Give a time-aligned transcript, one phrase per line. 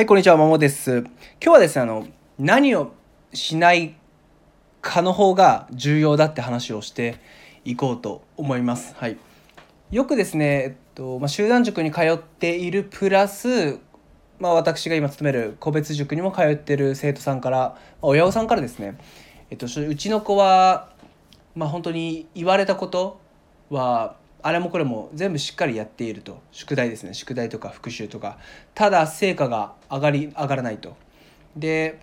[0.00, 1.00] はい、こんにちは、まもです。
[1.00, 2.06] 今日はですね、あの、
[2.38, 2.94] 何を
[3.34, 3.96] しない
[4.80, 7.18] かの方が重要だって話をして
[7.66, 8.94] いこうと思います。
[8.96, 9.18] はい。
[9.90, 13.78] よくですね、えっと、まあ、集団塾に通っているプラス、
[14.38, 18.96] まあ、私が今勤める個別塾にも通ってる生徒さんから、ま親御さんからですね、
[19.50, 20.94] えっと、うちの子は、
[21.54, 23.20] まあ、本当に言われたこと
[23.68, 26.40] はあれもこれも全部しっかりやっていると。
[26.52, 27.14] 宿題ですね。
[27.14, 28.38] 宿題とか復習とか。
[28.74, 30.96] ただ成果が上がり上がらないと。
[31.56, 32.00] で、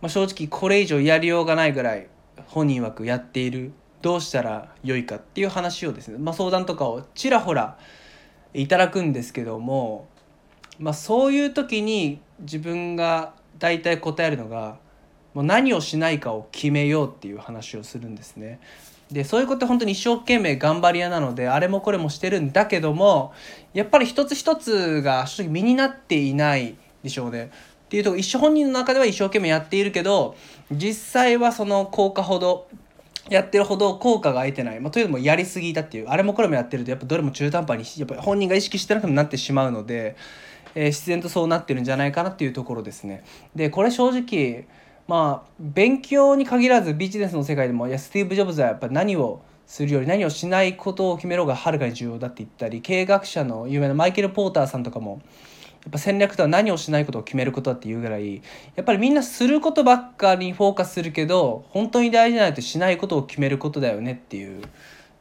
[0.00, 2.08] まあ、正直これ以上やりようがないぐらい
[2.46, 3.72] 本人曰くやっている。
[4.00, 7.78] どうしたらよいかっていう話をですね、まあ、相談とかをちらほら
[8.54, 10.06] いただくんですけども、
[10.78, 14.78] まあ、そういう時に自分が大体答えるのが
[15.34, 18.60] もう何をしないかを決めようっていう話をするんですね。
[19.10, 23.32] でそういうこと本当に一生懸命頑張り屋なのであれもこれもしてるんだけども
[23.72, 27.50] やっぱり一つ一つが正直身になっていないでしょうね。
[27.86, 30.36] っていうと一緒本人の中では一生懸命やっているけど
[30.70, 32.68] 実際はその効果ほど
[33.30, 40.16] やってるほど効果が得てない、まあ、というのもやりすぎだっていうあれもこれもやってるとやっぱどれも中途半端にやっぱ本人が意識してなくてもなってしまうので、
[40.74, 43.24] えー自然とそうなってるんじゃないかなっていうところですね。
[43.54, 44.66] でこれ正直
[45.08, 55.22] まあ勉強に限らずビジネスの世界でもいやスティーブ・ジョブズはやっぱ何をするより何をしないことを決めろがはるかに重要だって言ったり経営学者の有名なマイケル・ポーターさんとかも
[55.84, 58.42] やっぱ戦略とは何をしないことを決めることだっていうぐらい
[58.76, 64.62] やっぱりみんなすることばっかりにフォーカスするけど本当に大事なのってしないことを決めることだよねっていう。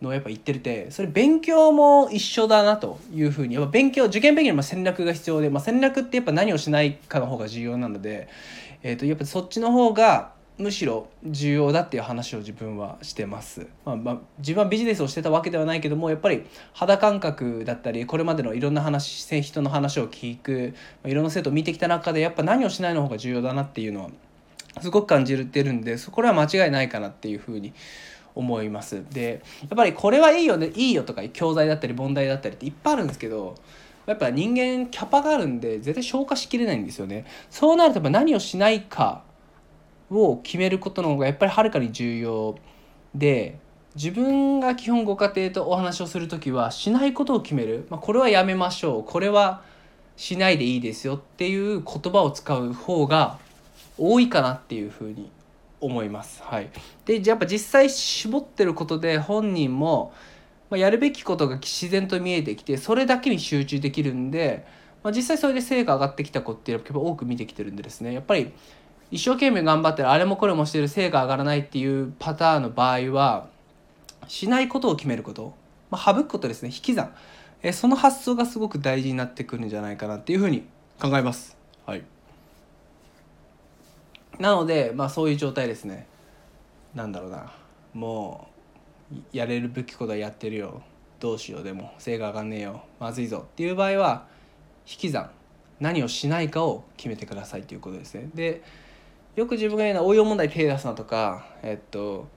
[0.02, 8.28] のやっぱ言ってるてそれ勉強も一緒だなというふうにやっぱ勉強受験勉強にも戦略が必要で、まあ、戦略ってやっぱ何をしないかの方が重要なので、
[8.84, 24.10] えー、とやっぱそっちの方がむしろ重要だっていう話を自分はしてます、まあまあ、自分はビジネスをしてたわけではないけどもやっぱり肌感覚だったりこれまでのいろんな話人の話を聞くまあいろんな生徒を見てきた中でやっぱ何をしないの方が重要だなっていうのは
[24.82, 27.74] すごく感じてるんでそこれは間違いないかなっていうふうに
[28.38, 29.04] 思います。
[29.12, 33.56] でやっぱりこれはいいよねいいよとか教材だったり問題だったりっていっぱいあるんですけど
[34.06, 37.26] やっぱ人間キャパがあるんで絶対消化しきれないんですよね。
[37.50, 39.24] そうなるとやっぱ何をしないか
[40.10, 42.58] を決めることの方がやっぱりはるかに重要
[43.14, 43.60] で
[43.96, 49.04] 自分が基本ご家庭とお話をする時はしないことを決める、まあ、これはやめましょう。
[49.04, 49.64] これは
[50.16, 53.40] しないでいいですよっていう言葉を使う方が
[53.98, 55.32] 多いかなっていうふうに
[55.80, 56.42] 思います。
[56.44, 56.70] はい、
[57.06, 60.14] でやっぱ実際絞ってることで本人も、
[60.70, 64.66] ま、やるべきことが自然と見えてきてそれだけに集中できるんで、
[65.04, 68.14] まあ、実際それで成果上がってきた子っていうのは結構多く見てきてるんでですね。
[68.14, 68.52] やっぱり
[69.10, 73.48] 一生懸命頑張ってるあれもこれもしてる成果上がらないっていうパターンの場合は
[74.28, 75.54] しないことを決めること、
[75.90, 76.70] まあ、省くことですね。
[76.70, 77.14] 引き算。
[77.64, 80.66] えその発想がすごく大事になってくるんじゃないかなっていうふうに
[81.00, 81.58] 考えます。
[81.86, 82.04] はい。
[84.40, 86.08] なので、まあ、そういう状態ですね。
[86.94, 87.52] なんだろうな。
[87.94, 88.48] も
[89.12, 90.82] うやれるべきことはやってるよ。
[91.20, 91.94] どうしようでも。
[91.98, 92.84] 成果上がんねえよ。
[93.00, 93.46] まずいぞ。
[93.52, 94.28] っていう場合は
[94.88, 95.32] 引き算。
[95.80, 98.30] 何をしないかを決めてくださいということですね。
[98.34, 98.64] で
[99.36, 102.28] よく自分が言うのは応用問題手出すなとかえっと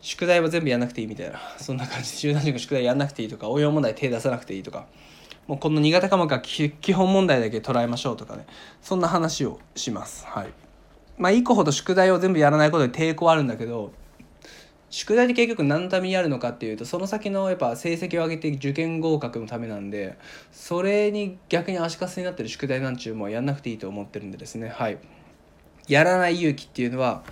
[0.00, 1.38] 宿題は全部やんなくていいみたいな。
[1.58, 4.86] そんな感じで集団塾宿題やんなくていいとか応用問題手出さなくていいとか。
[5.46, 8.46] もうこの苦手科目は基本問題だけ捉えましょうとかね。
[8.80, 10.26] そんな話をします。
[10.26, 10.52] はい。
[11.18, 13.92] まあ一個ほど宿題を全部やらないことに抵抗あるんだけど
[14.90, 20.18] 宿題って結局何のためにやるのかっていうとその先のやっぱ成績を上げて受験合格のためなんで
[20.52, 24.68] それに逆に足かせになってる宿題なんちゅうもやんなくていいと思ってるんでですね。
[24.68, 24.98] はい。
[25.88, 27.22] やらない勇気っていうのは、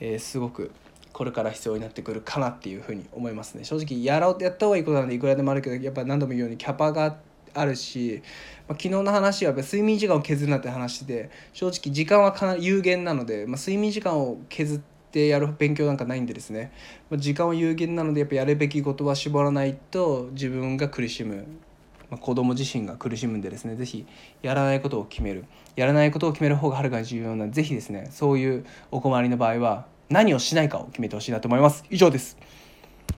[0.00, 0.70] えーすごく
[1.12, 3.64] これから必要になってくるかなっていうふうに思いますね。
[3.64, 8.22] 正直やろうやった方がいいことなんでいくらでもあるけどやっぱ何度も言うようにキャパがあってあるし、
[8.68, 16.72] まあ、昨日の話はやっぱ睡眠時間を削るなって話で正直時間はかなり有限なので、まあ、睡眠時間を削ってやる勉強なんかないんでですね、
[17.10, 21.46] ま、時間は有限なのでやっぱやるべきことは絞らないと自分が苦しむ
[22.10, 23.76] まあ、子供自身が苦しむんでですね。
[23.76, 24.06] 是非
[24.42, 25.44] やらないことを決める。
[25.74, 31.84] やらないことを決める方がはるかに重要なので是非ですねそういうお困りの場合は何をしないかを決めてほしいなと思います。
[31.90, 32.36] 以上です。